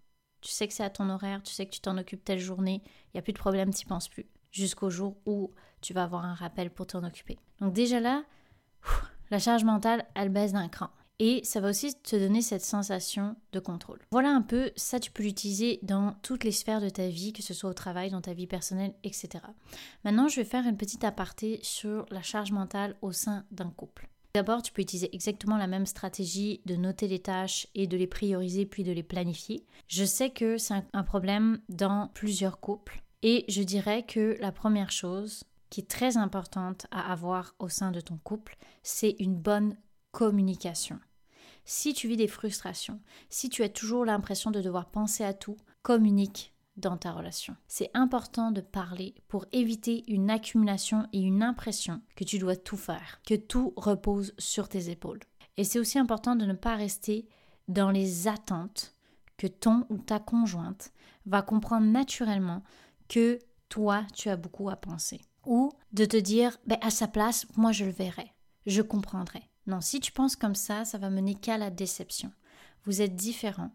Tu 0.41 0.49
sais 0.49 0.67
que 0.67 0.73
c'est 0.73 0.83
à 0.83 0.89
ton 0.89 1.09
horaire, 1.09 1.43
tu 1.43 1.53
sais 1.53 1.65
que 1.65 1.71
tu 1.71 1.81
t'en 1.81 1.97
occupes 1.97 2.23
telle 2.23 2.39
journée, 2.39 2.81
il 2.85 3.09
n'y 3.15 3.19
a 3.19 3.21
plus 3.21 3.33
de 3.33 3.37
problème, 3.37 3.73
tu 3.73 3.85
penses 3.85 4.07
plus. 4.07 4.25
Jusqu'au 4.51 4.89
jour 4.89 5.17
où 5.25 5.51
tu 5.81 5.93
vas 5.93 6.03
avoir 6.03 6.25
un 6.25 6.33
rappel 6.33 6.69
pour 6.69 6.87
t'en 6.87 7.03
occuper. 7.03 7.37
Donc 7.59 7.73
déjà 7.73 7.99
là, 7.99 8.23
la 9.29 9.39
charge 9.39 9.63
mentale, 9.63 10.05
elle 10.15 10.29
baisse 10.29 10.53
d'un 10.53 10.69
cran 10.69 10.89
et 11.19 11.41
ça 11.43 11.59
va 11.59 11.69
aussi 11.69 11.93
te 11.95 12.15
donner 12.15 12.41
cette 12.41 12.63
sensation 12.63 13.35
de 13.51 13.59
contrôle. 13.59 13.99
Voilà 14.11 14.29
un 14.29 14.41
peu, 14.41 14.71
ça 14.75 14.99
tu 14.99 15.11
peux 15.11 15.23
l'utiliser 15.23 15.79
dans 15.83 16.13
toutes 16.23 16.45
les 16.45 16.51
sphères 16.51 16.81
de 16.81 16.89
ta 16.89 17.07
vie, 17.09 17.33
que 17.33 17.43
ce 17.43 17.53
soit 17.53 17.69
au 17.69 17.73
travail, 17.73 18.09
dans 18.09 18.21
ta 18.21 18.33
vie 18.33 18.47
personnelle, 18.47 18.93
etc. 19.03 19.29
Maintenant, 20.05 20.29
je 20.29 20.37
vais 20.37 20.45
faire 20.45 20.65
une 20.65 20.77
petite 20.77 21.03
aparté 21.03 21.59
sur 21.61 22.05
la 22.09 22.21
charge 22.21 22.51
mentale 22.51 22.95
au 23.01 23.11
sein 23.11 23.45
d'un 23.51 23.69
couple. 23.69 24.07
D'abord, 24.33 24.61
tu 24.61 24.71
peux 24.71 24.81
utiliser 24.81 25.13
exactement 25.13 25.57
la 25.57 25.67
même 25.67 25.87
stratégie 25.87 26.61
de 26.65 26.75
noter 26.75 27.07
les 27.07 27.19
tâches 27.19 27.67
et 27.75 27.87
de 27.87 27.97
les 27.97 28.07
prioriser 28.07 28.65
puis 28.65 28.83
de 28.83 28.91
les 28.91 29.03
planifier. 29.03 29.65
Je 29.87 30.05
sais 30.05 30.29
que 30.29 30.57
c'est 30.57 30.83
un 30.93 31.03
problème 31.03 31.59
dans 31.67 32.09
plusieurs 32.13 32.59
couples 32.59 33.01
et 33.21 33.45
je 33.47 33.63
dirais 33.63 34.03
que 34.03 34.37
la 34.39 34.51
première 34.51 34.91
chose 34.91 35.43
qui 35.69 35.81
est 35.81 35.89
très 35.89 36.17
importante 36.17 36.87
à 36.91 37.11
avoir 37.11 37.55
au 37.59 37.69
sein 37.69 37.91
de 37.91 38.01
ton 38.01 38.17
couple, 38.17 38.57
c'est 38.81 39.15
une 39.19 39.35
bonne 39.35 39.77
communication. 40.11 40.99
Si 41.65 41.93
tu 41.93 42.07
vis 42.07 42.17
des 42.17 42.27
frustrations, 42.27 42.99
si 43.29 43.49
tu 43.49 43.63
as 43.63 43.69
toujours 43.69 44.05
l'impression 44.05 44.49
de 44.49 44.61
devoir 44.61 44.89
penser 44.89 45.23
à 45.23 45.33
tout, 45.33 45.57
communique 45.81 46.53
dans 46.77 46.97
ta 46.97 47.11
relation. 47.11 47.55
C'est 47.67 47.91
important 47.93 48.51
de 48.51 48.61
parler 48.61 49.13
pour 49.27 49.45
éviter 49.51 50.03
une 50.07 50.29
accumulation 50.29 51.07
et 51.13 51.19
une 51.19 51.43
impression 51.43 52.01
que 52.15 52.23
tu 52.23 52.39
dois 52.39 52.55
tout 52.55 52.77
faire, 52.77 53.21
que 53.27 53.35
tout 53.35 53.73
repose 53.75 54.33
sur 54.37 54.69
tes 54.69 54.89
épaules. 54.89 55.19
Et 55.57 55.63
c'est 55.63 55.79
aussi 55.79 55.99
important 55.99 56.35
de 56.35 56.45
ne 56.45 56.53
pas 56.53 56.75
rester 56.75 57.27
dans 57.67 57.91
les 57.91 58.27
attentes 58.27 58.95
que 59.37 59.47
ton 59.47 59.85
ou 59.89 59.97
ta 59.97 60.19
conjointe 60.19 60.91
va 61.25 61.41
comprendre 61.41 61.85
naturellement 61.85 62.63
que 63.09 63.39
toi, 63.67 64.05
tu 64.15 64.29
as 64.29 64.37
beaucoup 64.37 64.69
à 64.69 64.77
penser. 64.77 65.19
Ou 65.45 65.71
de 65.91 66.05
te 66.05 66.17
dire, 66.17 66.57
ben, 66.65 66.77
à 66.81 66.89
sa 66.89 67.07
place, 67.07 67.45
moi 67.57 67.71
je 67.73 67.85
le 67.85 67.91
verrai, 67.91 68.31
je 68.65 68.81
comprendrai. 68.81 69.41
Non, 69.67 69.81
si 69.81 69.99
tu 69.99 70.11
penses 70.11 70.35
comme 70.35 70.55
ça, 70.55 70.85
ça 70.85 70.97
va 70.97 71.09
mener 71.09 71.35
qu'à 71.35 71.57
la 71.57 71.69
déception. 71.69 72.31
Vous 72.85 73.01
êtes 73.01 73.15
différents. 73.15 73.71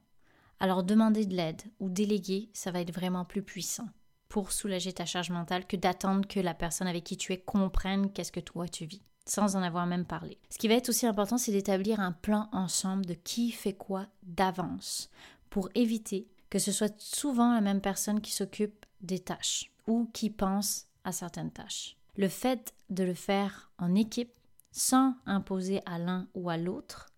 Alors 0.61 0.83
demander 0.83 1.27
de 1.27 1.35
l'aide 1.35 1.63
ou 1.79 1.89
déléguer, 1.89 2.49
ça 2.53 2.71
va 2.71 2.81
être 2.81 2.95
vraiment 2.95 3.25
plus 3.25 3.43
puissant 3.43 3.89
pour 4.29 4.51
soulager 4.51 4.93
ta 4.93 5.05
charge 5.05 5.31
mentale 5.31 5.67
que 5.67 5.77
d'attendre 5.77 6.27
que 6.27 6.41
la 6.41 6.55
personne 6.55 6.89
avec 6.89 7.05
qui 7.05 7.17
tu 7.17 7.33
es 7.33 7.39
comprenne 7.39 8.11
qu'est-ce 8.11 8.33
que 8.33 8.41
toi 8.41 8.67
tu 8.67 8.85
vis, 8.85 9.03
sans 9.27 9.55
en 9.55 9.63
avoir 9.63 9.87
même 9.87 10.07
parlé. 10.07 10.39
Ce 10.51 10.59
qui 10.59 10.67
va 10.67 10.75
être 10.75 10.89
aussi 10.89 11.07
important, 11.07 11.39
c'est 11.39 11.53
d'établir 11.53 12.01
un 12.01 12.13
plan 12.13 12.49
ensemble 12.51 13.07
de 13.07 13.15
qui 13.15 13.53
fait 13.53 13.75
quoi 13.75 14.07
d'avance 14.25 15.11
pour 15.51 15.69
éviter 15.77 16.27
que 16.55 16.61
ce 16.61 16.71
soit 16.71 16.95
souvent 17.01 17.53
la 17.53 17.61
même 17.61 17.81
personne 17.81 18.21
qui 18.21 18.31
s'occupe 18.31 18.87
des 19.01 19.19
tâches 19.19 19.73
ou 19.89 20.09
qui 20.15 20.31
pense 20.31 20.87
à 21.03 21.11
certaines 21.11 21.51
tâches. 21.51 21.97
Le 22.17 22.29
fait 22.29 22.73
de 22.91 23.03
le 23.03 23.15
faire 23.15 23.73
en 23.77 23.97
équipe 23.97 24.33
sans 24.71 25.17
imposer 25.27 25.83
à 25.85 25.99
l'un 25.99 26.29
ou 26.33 26.51
à 26.51 26.57
l'autre, 26.57 27.09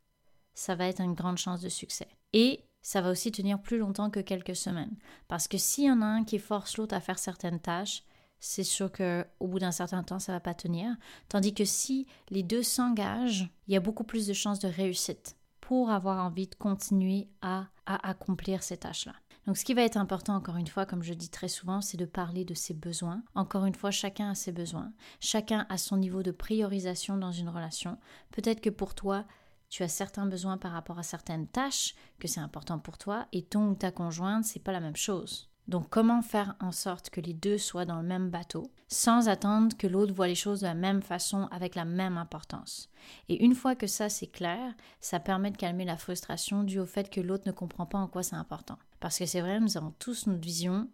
ça 0.55 0.75
va 0.75 0.87
être 0.87 1.02
une 1.02 1.12
grande 1.12 1.37
chance 1.37 1.61
de 1.61 1.69
succès. 1.69 2.09
Et 2.33 2.64
ça 2.81 3.02
va 3.02 3.11
aussi 3.11 3.31
tenir 3.31 3.61
plus 3.61 3.76
longtemps 3.76 4.09
que 4.09 4.21
quelques 4.21 4.57
semaines. 4.57 4.97
Parce 5.28 5.49
que 5.49 5.59
s'il 5.59 5.85
y 5.85 5.90
en 5.90 6.00
a 6.00 6.07
un 6.07 6.25
qui 6.25 6.38
force 6.38 6.78
l'autre 6.78 6.95
à 6.95 7.02
faire 7.02 7.19
certaines 7.19 7.61
tâches, 7.61 8.05
c'est 8.40 8.64
sûr 8.64 8.90
qu'au 8.90 9.49
bout 9.49 9.59
d'un 9.59 9.71
certain 9.71 10.02
temps, 10.02 10.19
ça 10.19 10.33
va 10.33 10.40
pas 10.40 10.55
tenir. 10.55 10.97
Tandis 11.28 11.52
que 11.52 11.66
si 11.66 12.07
les 12.31 12.43
deux 12.43 12.62
s'engagent, 12.62 13.50
il 13.69 13.75
y 13.75 13.76
a 13.76 13.81
beaucoup 13.81 14.05
plus 14.05 14.26
de 14.26 14.33
chances 14.33 14.61
de 14.61 14.69
réussite 14.69 15.37
pour 15.61 15.90
avoir 15.90 16.25
envie 16.25 16.47
de 16.47 16.55
continuer 16.55 17.28
à, 17.43 17.66
à 17.85 18.09
accomplir 18.09 18.62
ces 18.62 18.78
tâches-là. 18.78 19.12
Donc 19.47 19.57
ce 19.57 19.65
qui 19.65 19.75
va 19.75 19.83
être 19.83 19.97
important, 19.97 20.35
encore 20.35 20.57
une 20.57 20.67
fois, 20.67 20.87
comme 20.87 21.05
je 21.05 21.15
dis 21.15 21.31
très 21.31 21.49
souvent, 21.49 21.81
c'est 21.81 21.97
de 21.97 22.05
parler 22.05 22.45
de 22.45 22.55
ses 22.55 22.75
besoins. 22.75 23.23
Encore 23.37 23.65
une 23.65 23.76
fois, 23.76 23.93
chacun 23.93 24.31
a 24.31 24.35
ses 24.35 24.50
besoins. 24.50 24.93
Chacun 25.21 25.67
a 25.69 25.79
son 25.79 25.97
niveau 25.97 26.25
de 26.25 26.33
priorisation 26.33 27.17
dans 27.17 27.31
une 27.31 27.49
relation. 27.49 27.99
Peut-être 28.33 28.61
que 28.61 28.71
pour 28.71 28.95
toi, 28.95 29.25
tu 29.69 29.85
as 29.85 29.88
certains 29.88 30.26
besoins 30.26 30.59
par 30.59 30.73
rapport 30.73 30.99
à 30.99 31.05
certaines 31.05 31.47
tâches, 31.47 31.95
que 32.19 32.26
c'est 32.26 32.41
important 32.41 32.79
pour 32.81 32.99
toi, 32.99 33.26
et 33.33 33.43
ton 33.43 33.69
ou 33.69 33.75
ta 33.75 33.93
conjointe, 33.93 34.45
c'est 34.45 34.62
pas 34.62 34.73
la 34.73 34.81
même 34.81 34.97
chose. 34.97 35.49
Donc 35.69 35.88
comment 35.91 36.23
faire 36.23 36.57
en 36.61 36.73
sorte 36.73 37.11
que 37.11 37.21
les 37.21 37.35
deux 37.35 37.59
soient 37.59 37.85
dans 37.85 38.00
le 38.00 38.07
même 38.07 38.31
bateau? 38.31 38.73
Sans 38.88 39.28
attendre 39.28 39.76
que 39.76 39.87
l'autre 39.87 40.12
voit 40.12 40.28
les 40.28 40.35
choses 40.35 40.61
de 40.61 40.66
la 40.66 40.75
même 40.75 41.02
façon 41.02 41.49
avec 41.50 41.75
la 41.75 41.85
même 41.85 42.16
importance. 42.16 42.88
Et 43.28 43.45
une 43.45 43.55
fois 43.55 43.75
que 43.75 43.87
ça 43.87 44.09
c'est 44.09 44.28
clair, 44.28 44.75
ça 45.00 45.21
permet 45.21 45.50
de 45.50 45.57
calmer 45.57 45.85
la 45.85 45.97
frustration 45.97 46.62
due 46.62 46.78
au 46.78 46.87
fait 46.87 47.11
que 47.11 47.21
l'autre 47.21 47.45
ne 47.47 47.52
comprend 47.52 47.87
pas 47.87 47.99
en 47.99 48.07
quoi 48.07 48.23
c'est 48.23 48.37
important. 48.37 48.78
Parce 49.00 49.19
que 49.19 49.26
c'est 49.26 49.40
vrai, 49.40 49.61
nous 49.61 49.76
avons 49.76 49.93
tous 49.99 50.26
notre 50.26 50.40
vision, 50.40 50.88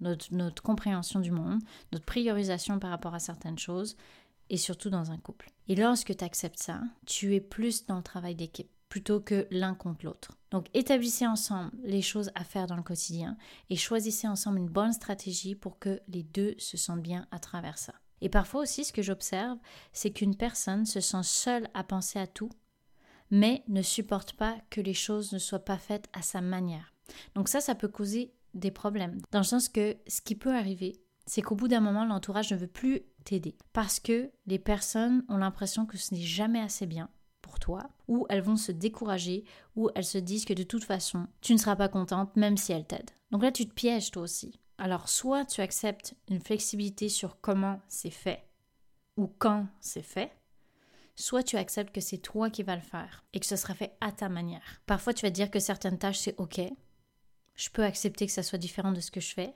notre, 0.00 0.32
notre 0.32 0.62
compréhension 0.62 1.20
du 1.20 1.30
monde, 1.30 1.60
notre 1.92 2.04
priorisation 2.04 2.78
par 2.78 2.90
rapport 2.90 3.14
à 3.14 3.20
certaines 3.20 3.58
choses, 3.58 3.96
et 4.50 4.56
surtout 4.56 4.90
dans 4.90 5.10
un 5.10 5.18
couple. 5.18 5.50
Et 5.68 5.74
lorsque 5.74 6.16
tu 6.16 6.24
acceptes 6.24 6.58
ça, 6.58 6.80
tu 7.06 7.34
es 7.34 7.40
plus 7.40 7.86
dans 7.86 7.96
le 7.96 8.02
travail 8.02 8.34
d'équipe 8.34 8.73
plutôt 8.94 9.18
que 9.18 9.48
l'un 9.50 9.74
contre 9.74 10.04
l'autre. 10.04 10.38
Donc 10.52 10.68
établissez 10.72 11.26
ensemble 11.26 11.72
les 11.82 12.00
choses 12.00 12.30
à 12.36 12.44
faire 12.44 12.68
dans 12.68 12.76
le 12.76 12.84
quotidien 12.84 13.36
et 13.68 13.74
choisissez 13.74 14.28
ensemble 14.28 14.58
une 14.58 14.68
bonne 14.68 14.92
stratégie 14.92 15.56
pour 15.56 15.80
que 15.80 16.00
les 16.06 16.22
deux 16.22 16.54
se 16.58 16.76
sentent 16.76 17.02
bien 17.02 17.26
à 17.32 17.40
travers 17.40 17.76
ça. 17.76 17.92
Et 18.20 18.28
parfois 18.28 18.62
aussi, 18.62 18.84
ce 18.84 18.92
que 18.92 19.02
j'observe, 19.02 19.58
c'est 19.92 20.12
qu'une 20.12 20.36
personne 20.36 20.86
se 20.86 21.00
sent 21.00 21.24
seule 21.24 21.68
à 21.74 21.82
penser 21.82 22.20
à 22.20 22.28
tout, 22.28 22.50
mais 23.32 23.64
ne 23.66 23.82
supporte 23.82 24.34
pas 24.34 24.56
que 24.70 24.80
les 24.80 24.94
choses 24.94 25.32
ne 25.32 25.40
soient 25.40 25.64
pas 25.64 25.78
faites 25.78 26.08
à 26.12 26.22
sa 26.22 26.40
manière. 26.40 26.94
Donc 27.34 27.48
ça, 27.48 27.60
ça 27.60 27.74
peut 27.74 27.88
causer 27.88 28.32
des 28.54 28.70
problèmes. 28.70 29.18
Dans 29.32 29.40
le 29.40 29.44
sens 29.44 29.68
que 29.68 29.96
ce 30.06 30.20
qui 30.20 30.36
peut 30.36 30.54
arriver, 30.54 31.02
c'est 31.26 31.42
qu'au 31.42 31.56
bout 31.56 31.66
d'un 31.66 31.80
moment, 31.80 32.04
l'entourage 32.04 32.52
ne 32.52 32.58
veut 32.58 32.68
plus 32.68 33.00
t'aider. 33.24 33.56
Parce 33.72 33.98
que 33.98 34.30
les 34.46 34.60
personnes 34.60 35.24
ont 35.28 35.38
l'impression 35.38 35.84
que 35.84 35.96
ce 35.96 36.14
n'est 36.14 36.20
jamais 36.20 36.60
assez 36.60 36.86
bien 36.86 37.10
ou 38.08 38.26
elles 38.28 38.42
vont 38.42 38.56
se 38.56 38.72
décourager, 38.72 39.44
ou 39.76 39.90
elles 39.94 40.04
se 40.04 40.18
disent 40.18 40.44
que 40.44 40.54
de 40.54 40.62
toute 40.62 40.84
façon, 40.84 41.26
tu 41.40 41.52
ne 41.52 41.58
seras 41.58 41.76
pas 41.76 41.88
contente 41.88 42.36
même 42.36 42.56
si 42.56 42.72
elles 42.72 42.86
t'aident. 42.86 43.10
Donc 43.30 43.42
là, 43.42 43.52
tu 43.52 43.66
te 43.66 43.74
pièges 43.74 44.10
toi 44.10 44.22
aussi. 44.22 44.60
Alors 44.78 45.08
soit 45.08 45.44
tu 45.44 45.60
acceptes 45.60 46.14
une 46.28 46.40
flexibilité 46.40 47.08
sur 47.08 47.40
comment 47.40 47.80
c'est 47.88 48.10
fait, 48.10 48.44
ou 49.16 49.28
quand 49.38 49.66
c'est 49.80 50.02
fait, 50.02 50.32
soit 51.16 51.42
tu 51.42 51.56
acceptes 51.56 51.94
que 51.94 52.00
c'est 52.00 52.18
toi 52.18 52.50
qui 52.50 52.62
vas 52.62 52.76
le 52.76 52.82
faire 52.82 53.24
et 53.32 53.40
que 53.40 53.46
ce 53.46 53.56
sera 53.56 53.74
fait 53.74 53.96
à 54.00 54.12
ta 54.12 54.28
manière. 54.28 54.80
Parfois, 54.86 55.14
tu 55.14 55.24
vas 55.24 55.30
dire 55.30 55.50
que 55.50 55.60
certaines 55.60 55.98
tâches, 55.98 56.18
c'est 56.18 56.38
OK. 56.38 56.60
Je 57.54 57.70
peux 57.70 57.84
accepter 57.84 58.26
que 58.26 58.32
ça 58.32 58.42
soit 58.42 58.58
différent 58.58 58.92
de 58.92 59.00
ce 59.00 59.12
que 59.12 59.20
je 59.20 59.32
fais. 59.32 59.54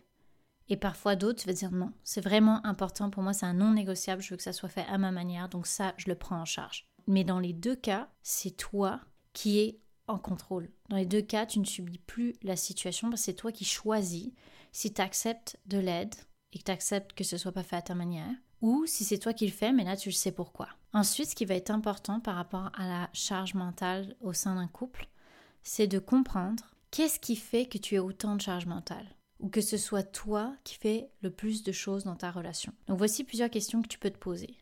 Et 0.68 0.76
parfois 0.76 1.16
d'autres, 1.16 1.40
tu 1.40 1.46
vas 1.46 1.54
dire 1.54 1.72
non, 1.72 1.92
c'est 2.04 2.20
vraiment 2.20 2.64
important 2.64 3.10
pour 3.10 3.22
moi, 3.22 3.32
c'est 3.32 3.46
un 3.46 3.54
non 3.54 3.72
négociable, 3.72 4.22
je 4.22 4.30
veux 4.30 4.36
que 4.36 4.42
ça 4.42 4.52
soit 4.52 4.68
fait 4.68 4.84
à 4.86 4.98
ma 4.98 5.10
manière, 5.10 5.48
donc 5.48 5.66
ça, 5.66 5.94
je 5.96 6.08
le 6.08 6.14
prends 6.14 6.40
en 6.40 6.44
charge. 6.44 6.86
Mais 7.08 7.24
dans 7.24 7.40
les 7.40 7.54
deux 7.54 7.74
cas, 7.74 8.08
c'est 8.22 8.56
toi 8.56 9.00
qui 9.32 9.58
es 9.58 9.80
en 10.06 10.18
contrôle. 10.18 10.70
Dans 10.90 10.96
les 10.96 11.06
deux 11.06 11.22
cas, 11.22 11.46
tu 11.46 11.58
ne 11.58 11.64
subis 11.64 11.98
plus 11.98 12.34
la 12.42 12.54
situation 12.54 13.10
c'est 13.16 13.34
toi 13.34 13.50
qui 13.50 13.64
choisis 13.64 14.30
si 14.72 14.92
tu 14.92 15.00
acceptes 15.00 15.58
de 15.66 15.78
l'aide 15.78 16.14
et 16.52 16.58
que 16.58 16.64
tu 16.64 16.70
acceptes 16.70 17.14
que 17.14 17.24
ce 17.24 17.36
soit 17.36 17.52
pas 17.52 17.62
fait 17.62 17.76
à 17.76 17.82
ta 17.82 17.94
manière 17.94 18.34
ou 18.60 18.86
si 18.86 19.04
c'est 19.04 19.18
toi 19.18 19.32
qui 19.32 19.46
le 19.46 19.52
fais, 19.52 19.72
mais 19.72 19.84
là 19.84 19.96
tu 19.96 20.10
le 20.10 20.14
sais 20.14 20.32
pourquoi. 20.32 20.68
Ensuite, 20.92 21.30
ce 21.30 21.34
qui 21.34 21.44
va 21.44 21.54
être 21.54 21.70
important 21.70 22.20
par 22.20 22.34
rapport 22.34 22.70
à 22.74 22.86
la 22.86 23.10
charge 23.12 23.54
mentale 23.54 24.16
au 24.20 24.32
sein 24.32 24.56
d'un 24.56 24.68
couple, 24.68 25.08
c'est 25.62 25.86
de 25.86 25.98
comprendre 25.98 26.64
qu'est-ce 26.90 27.20
qui 27.20 27.36
fait 27.36 27.66
que 27.66 27.78
tu 27.78 27.96
as 27.96 28.04
autant 28.04 28.36
de 28.36 28.42
charge 28.42 28.66
mentale 28.66 29.06
ou 29.38 29.48
que 29.48 29.60
ce 29.60 29.76
soit 29.76 30.02
toi 30.02 30.56
qui 30.64 30.74
fais 30.74 31.10
le 31.22 31.30
plus 31.30 31.62
de 31.62 31.72
choses 31.72 32.04
dans 32.04 32.16
ta 32.16 32.30
relation. 32.30 32.72
Donc 32.86 32.98
voici 32.98 33.22
plusieurs 33.22 33.50
questions 33.50 33.80
que 33.82 33.88
tu 33.88 33.98
peux 33.98 34.10
te 34.10 34.18
poser. 34.18 34.58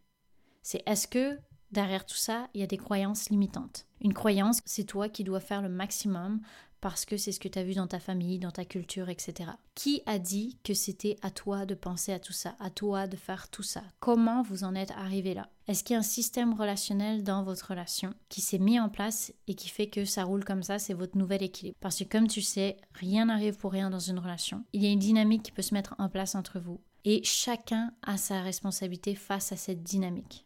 C'est 0.63 0.83
est-ce 0.87 1.09
que 1.09 1.39
derrière 1.71 2.07
tout 2.07 2.17
ça, 2.17 2.49
il 2.55 2.61
y 2.61 2.65
a 2.65 2.67
des 2.67 2.77
croyances 2.77 3.31
limitantes 3.31 3.87
Une 4.01 4.15
croyance, 4.15 4.61
c'est 4.65 4.85
toi 4.85 5.09
qui 5.09 5.25
dois 5.25 5.41
faire 5.41 5.63
le 5.63 5.69
maximum 5.69 6.41
parce 6.81 7.05
que 7.05 7.17
c'est 7.17 7.33
ce 7.33 7.41
que 7.41 7.49
tu 7.49 7.59
as 7.59 7.65
vu 7.65 7.75
dans 7.75 7.87
ta 7.87 7.99
famille, 7.99 8.39
dans 8.39 8.51
ta 8.51 8.65
culture, 8.65 9.09
etc. 9.09 9.51
Qui 9.75 10.03
a 10.07 10.19
dit 10.19 10.59
que 10.63 10.75
c'était 10.75 11.17
à 11.23 11.31
toi 11.31 11.67
de 11.67 11.75
penser 11.75 12.13
à 12.13 12.21
tout 12.21 12.33
ça, 12.33 12.55
à 12.61 12.71
toi 12.71 13.07
de 13.07 13.17
faire 13.17 13.49
tout 13.49 13.63
ça? 13.63 13.83
Comment 13.99 14.43
vous 14.43 14.63
en 14.63 14.75
êtes 14.75 14.93
arrivé 14.93 15.35
là? 15.35 15.49
Est-ce 15.67 15.83
qu'il 15.83 15.95
y 15.95 15.97
a 15.97 16.01
un 16.01 16.03
système 16.03 16.55
relationnel 16.55 17.25
dans 17.25 17.43
votre 17.43 17.71
relation 17.71 18.15
qui 18.29 18.41
s'est 18.41 18.59
mis 18.59 18.79
en 18.79 18.89
place 18.89 19.33
et 19.49 19.55
qui 19.55 19.69
fait 19.69 19.89
que 19.89 20.05
ça 20.05 20.25
roule 20.25 20.45
comme 20.45 20.63
ça, 20.63 20.79
c'est 20.79 20.95
votre 20.95 21.19
nouvel 21.19 21.43
équilibre? 21.43 21.77
Parce 21.81 21.99
que 21.99 22.05
comme 22.05 22.29
tu 22.29 22.43
sais, 22.43 22.77
rien 22.93 23.25
n'arrive 23.25 23.57
pour 23.57 23.73
rien 23.73 23.91
dans 23.91 23.99
une 23.99 24.19
relation. 24.19 24.65
Il 24.73 24.85
y 24.85 24.87
a 24.87 24.91
une 24.91 24.99
dynamique 24.99 25.43
qui 25.43 25.53
peut 25.53 25.63
se 25.63 25.75
mettre 25.75 25.95
en 25.99 26.09
place 26.09 26.35
entre 26.35 26.61
vous 26.61 26.81
et 27.05 27.23
chacun 27.23 27.93
a 28.03 28.17
sa 28.17 28.43
responsabilité 28.43 29.15
face 29.15 29.53
à 29.53 29.57
cette 29.57 29.83
dynamique. 29.83 30.46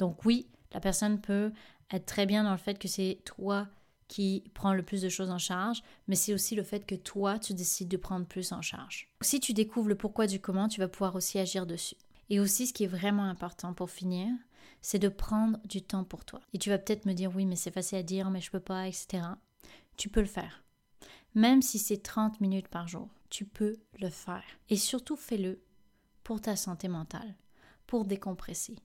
Donc 0.00 0.24
oui, 0.24 0.46
la 0.72 0.80
personne 0.80 1.20
peut 1.20 1.52
être 1.90 2.06
très 2.06 2.24
bien 2.24 2.42
dans 2.42 2.52
le 2.52 2.58
fait 2.58 2.78
que 2.78 2.88
c'est 2.88 3.18
toi 3.26 3.68
qui 4.08 4.42
prend 4.54 4.72
le 4.72 4.82
plus 4.82 5.02
de 5.02 5.10
choses 5.10 5.30
en 5.30 5.38
charge, 5.38 5.82
mais 6.08 6.16
c'est 6.16 6.32
aussi 6.32 6.56
le 6.56 6.64
fait 6.64 6.86
que 6.86 6.94
toi, 6.94 7.38
tu 7.38 7.52
décides 7.52 7.88
de 7.88 7.98
prendre 7.98 8.26
plus 8.26 8.50
en 8.52 8.62
charge. 8.62 9.08
Si 9.20 9.40
tu 9.40 9.52
découvres 9.52 9.90
le 9.90 9.94
pourquoi 9.94 10.26
du 10.26 10.40
comment, 10.40 10.68
tu 10.68 10.80
vas 10.80 10.88
pouvoir 10.88 11.14
aussi 11.16 11.38
agir 11.38 11.66
dessus. 11.66 11.96
Et 12.30 12.40
aussi, 12.40 12.66
ce 12.66 12.72
qui 12.72 12.84
est 12.84 12.88
vraiment 12.88 13.24
important 13.24 13.74
pour 13.74 13.90
finir, 13.90 14.32
c'est 14.80 14.98
de 14.98 15.08
prendre 15.08 15.58
du 15.66 15.82
temps 15.82 16.04
pour 16.04 16.24
toi. 16.24 16.40
Et 16.54 16.58
tu 16.58 16.70
vas 16.70 16.78
peut-être 16.78 17.04
me 17.04 17.12
dire, 17.12 17.30
oui, 17.36 17.44
mais 17.44 17.56
c'est 17.56 17.70
facile 17.70 17.98
à 17.98 18.02
dire, 18.02 18.30
mais 18.30 18.40
je 18.40 18.50
peux 18.50 18.58
pas, 18.58 18.88
etc. 18.88 19.22
Tu 19.98 20.08
peux 20.08 20.20
le 20.20 20.26
faire. 20.26 20.64
Même 21.34 21.60
si 21.60 21.78
c'est 21.78 22.02
30 22.02 22.40
minutes 22.40 22.68
par 22.68 22.88
jour, 22.88 23.10
tu 23.28 23.44
peux 23.44 23.76
le 24.00 24.08
faire. 24.08 24.44
Et 24.70 24.76
surtout, 24.76 25.16
fais-le 25.16 25.60
pour 26.24 26.40
ta 26.40 26.56
santé 26.56 26.88
mentale, 26.88 27.34
pour 27.86 28.06
décompresser, 28.06 28.76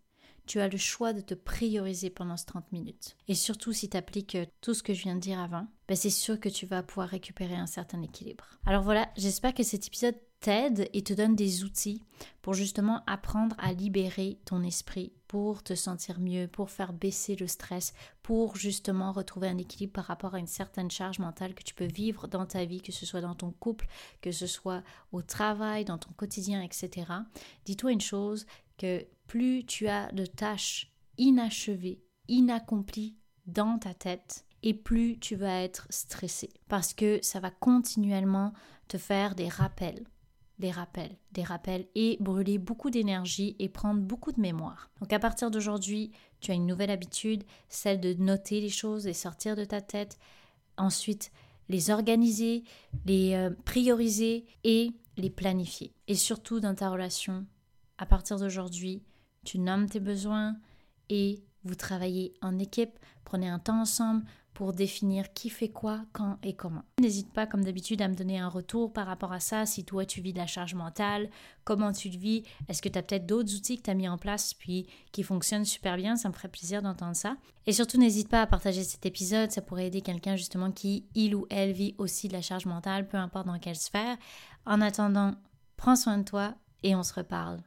tu 0.45 0.59
as 0.59 0.67
le 0.67 0.77
choix 0.77 1.13
de 1.13 1.21
te 1.21 1.33
prioriser 1.33 2.09
pendant 2.09 2.37
ces 2.37 2.45
30 2.45 2.71
minutes. 2.71 3.15
Et 3.27 3.35
surtout 3.35 3.73
si 3.73 3.89
tu 3.89 3.97
appliques 3.97 4.35
euh, 4.35 4.45
tout 4.61 4.73
ce 4.73 4.83
que 4.83 4.93
je 4.93 5.03
viens 5.03 5.15
de 5.15 5.19
dire 5.19 5.39
avant, 5.39 5.67
ben 5.87 5.95
c'est 5.95 6.09
sûr 6.09 6.39
que 6.39 6.49
tu 6.49 6.65
vas 6.65 6.83
pouvoir 6.83 7.09
récupérer 7.09 7.55
un 7.55 7.67
certain 7.67 8.01
équilibre. 8.01 8.45
Alors 8.65 8.83
voilà, 8.83 9.09
j'espère 9.17 9.53
que 9.53 9.63
cet 9.63 9.87
épisode 9.87 10.15
t'aide 10.39 10.89
et 10.93 11.03
te 11.03 11.13
donne 11.13 11.35
des 11.35 11.63
outils 11.63 12.03
pour 12.41 12.53
justement 12.53 13.01
apprendre 13.07 13.55
à 13.57 13.73
libérer 13.73 14.37
ton 14.45 14.61
esprit, 14.61 15.11
pour 15.27 15.63
te 15.63 15.73
sentir 15.73 16.19
mieux, 16.19 16.47
pour 16.47 16.69
faire 16.69 16.93
baisser 16.93 17.35
le 17.35 17.47
stress, 17.47 17.93
pour 18.21 18.55
justement 18.55 19.11
retrouver 19.11 19.47
un 19.47 19.57
équilibre 19.57 19.93
par 19.93 20.05
rapport 20.05 20.35
à 20.35 20.39
une 20.39 20.47
certaine 20.47 20.91
charge 20.91 21.19
mentale 21.19 21.55
que 21.55 21.63
tu 21.63 21.73
peux 21.73 21.87
vivre 21.87 22.27
dans 22.27 22.45
ta 22.45 22.65
vie, 22.65 22.81
que 22.81 22.91
ce 22.91 23.05
soit 23.05 23.21
dans 23.21 23.33
ton 23.33 23.51
couple, 23.51 23.87
que 24.21 24.31
ce 24.31 24.45
soit 24.45 24.83
au 25.11 25.21
travail, 25.21 25.83
dans 25.83 25.97
ton 25.97 26.11
quotidien, 26.11 26.61
etc. 26.61 27.11
Dis-toi 27.65 27.91
une 27.91 28.01
chose, 28.01 28.45
que 28.77 29.05
plus 29.27 29.65
tu 29.65 29.87
as 29.87 30.11
de 30.11 30.25
tâches 30.25 30.91
inachevées, 31.17 32.01
inaccomplies 32.27 33.15
dans 33.45 33.77
ta 33.77 33.93
tête, 33.93 34.45
et 34.63 34.73
plus 34.73 35.19
tu 35.19 35.35
vas 35.35 35.61
être 35.61 35.87
stressé. 35.89 36.49
Parce 36.67 36.93
que 36.93 37.19
ça 37.21 37.39
va 37.39 37.51
continuellement 37.51 38.53
te 38.87 38.97
faire 38.97 39.35
des 39.35 39.47
rappels, 39.47 40.03
des 40.57 40.71
rappels, 40.71 41.15
des 41.31 41.43
rappels, 41.43 41.87
et 41.93 42.17
brûler 42.19 42.57
beaucoup 42.57 42.89
d'énergie 42.89 43.55
et 43.59 43.69
prendre 43.69 44.01
beaucoup 44.01 44.31
de 44.31 44.41
mémoire. 44.41 44.89
Donc 44.99 45.13
à 45.13 45.19
partir 45.19 45.51
d'aujourd'hui, 45.51 46.11
tu 46.39 46.51
as 46.51 46.55
une 46.55 46.65
nouvelle 46.65 46.91
habitude, 46.91 47.43
celle 47.69 48.01
de 48.01 48.13
noter 48.13 48.59
les 48.59 48.69
choses, 48.69 49.05
les 49.05 49.13
sortir 49.13 49.55
de 49.55 49.65
ta 49.65 49.81
tête, 49.81 50.17
ensuite 50.77 51.31
les 51.69 51.89
organiser, 51.89 52.63
les 53.05 53.33
euh, 53.33 53.51
prioriser 53.65 54.45
et 54.63 54.91
les 55.17 55.29
planifier. 55.29 55.93
Et 56.07 56.15
surtout 56.15 56.59
dans 56.59 56.75
ta 56.75 56.89
relation, 56.89 57.45
à 57.97 58.05
partir 58.05 58.37
d'aujourd'hui, 58.37 59.03
tu 59.43 59.59
nommes 59.59 59.89
tes 59.89 59.99
besoins 59.99 60.57
et 61.09 61.43
vous 61.63 61.75
travaillez 61.75 62.33
en 62.41 62.59
équipe, 62.59 62.99
prenez 63.23 63.49
un 63.49 63.59
temps 63.59 63.81
ensemble 63.81 64.23
pour 64.55 64.71
définir 64.71 65.33
qui 65.33 65.49
fait 65.49 65.69
quoi, 65.69 66.05
quand 66.13 66.37
et 66.41 66.55
comment. 66.55 66.85
N'hésite 66.99 67.31
pas, 67.33 67.45
comme 67.45 67.65
d'habitude, 67.65 68.01
à 68.01 68.07
me 68.07 68.15
donner 68.15 68.39
un 68.39 68.47
retour 68.47 68.93
par 68.93 69.05
rapport 69.05 69.33
à 69.33 69.41
ça, 69.41 69.65
si 69.65 69.83
toi 69.83 70.05
tu 70.05 70.21
vis 70.21 70.31
de 70.31 70.37
la 70.37 70.47
charge 70.47 70.75
mentale, 70.75 71.29
comment 71.65 71.91
tu 71.91 72.09
le 72.09 72.17
vis, 72.17 72.43
est-ce 72.69 72.81
que 72.81 72.87
tu 72.87 72.97
as 72.97 73.03
peut-être 73.03 73.25
d'autres 73.25 73.53
outils 73.53 73.77
que 73.77 73.83
tu 73.83 73.89
as 73.89 73.95
mis 73.95 74.07
en 74.07 74.17
place 74.17 74.53
puis 74.53 74.87
qui 75.11 75.23
fonctionnent 75.23 75.65
super 75.65 75.97
bien, 75.97 76.15
ça 76.15 76.29
me 76.29 76.33
ferait 76.33 76.47
plaisir 76.47 76.81
d'entendre 76.81 77.17
ça. 77.17 77.35
Et 77.67 77.73
surtout, 77.73 77.97
n'hésite 77.97 78.29
pas 78.29 78.41
à 78.41 78.47
partager 78.47 78.83
cet 78.85 79.05
épisode, 79.05 79.51
ça 79.51 79.61
pourrait 79.61 79.87
aider 79.87 80.01
quelqu'un 80.01 80.37
justement 80.37 80.71
qui, 80.71 81.05
il 81.15 81.35
ou 81.35 81.45
elle, 81.49 81.73
vit 81.73 81.93
aussi 81.97 82.29
de 82.29 82.33
la 82.33 82.41
charge 82.41 82.65
mentale, 82.65 83.07
peu 83.07 83.17
importe 83.17 83.47
dans 83.47 83.59
quelle 83.59 83.75
sphère. 83.75 84.17
En 84.65 84.79
attendant, 84.79 85.35
prends 85.75 85.97
soin 85.97 86.17
de 86.17 86.23
toi 86.23 86.55
et 86.81 86.95
on 86.95 87.03
se 87.03 87.13
reparle 87.13 87.59